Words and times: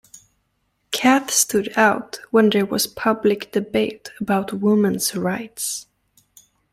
Canth 0.89 1.29
stood 1.29 1.77
out 1.77 2.21
when 2.31 2.49
there 2.49 2.65
was 2.65 2.87
public 2.87 3.51
debate 3.51 4.09
about 4.19 4.51
women's 4.51 5.15
rights. 5.15 5.85